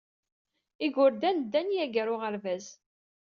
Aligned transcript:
Igerdan 0.85 1.37
ddan 1.43 1.67
yagi 1.75 1.99
ɣer 2.01 2.07
uɣerbaz. 2.13 2.65